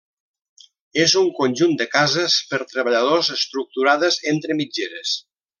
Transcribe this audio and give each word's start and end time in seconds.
És 1.03 1.13
un 1.19 1.27
conjunt 1.41 1.75
de 1.83 1.87
cases 1.97 2.39
per 2.53 2.61
treballadors 2.73 3.31
estructurades 3.39 4.21
entre 4.37 4.61
mitgeres. 4.63 5.17